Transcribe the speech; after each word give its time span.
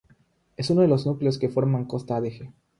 Es 0.57 0.71
uno 0.71 0.81
de 0.81 0.87
los 0.87 1.05
núcleos 1.05 1.37
que 1.37 1.47
forman 1.49 1.85
Costa 1.85 2.15
Adeje. 2.15 2.51